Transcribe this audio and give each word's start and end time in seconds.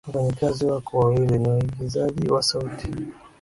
wafanyakazi 0.07 0.65
wako 0.65 0.97
wawili 0.99 1.39
ni 1.39 1.47
waigizaji 1.49 2.27
wa 2.31 2.41
sauti 2.43 2.89